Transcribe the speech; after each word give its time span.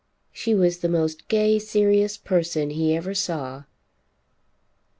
She 0.31 0.55
was 0.55 0.79
the 0.79 0.89
most 0.89 1.27
gay 1.27 1.59
serious 1.59 2.17
person 2.17 2.71
he 2.71 2.95
ever 2.95 3.13
saw. 3.13 3.65